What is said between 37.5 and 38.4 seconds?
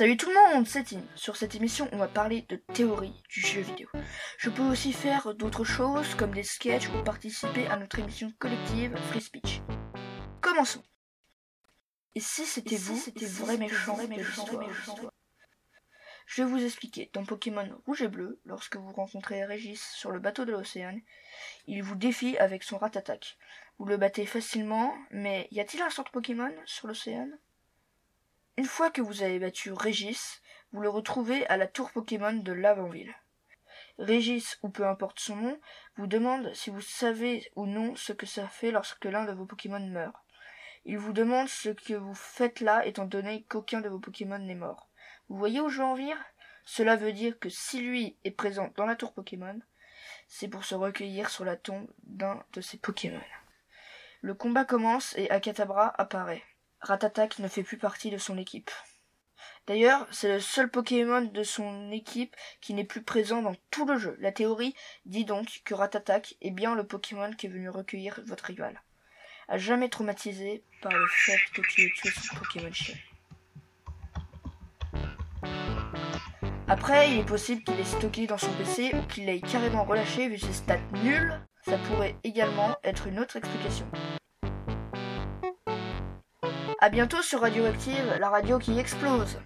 ou non ce que